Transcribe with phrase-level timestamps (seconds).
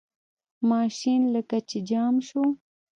[0.71, 2.43] ماشین لکه چې جام شو.